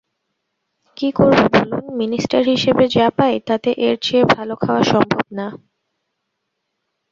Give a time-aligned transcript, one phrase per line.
[0.97, 5.47] কী করব বলুন-মিনিস্টার হিসেবে যা পাই তাতে এর চেয়ে ভালো খাওয়া সম্ভব না।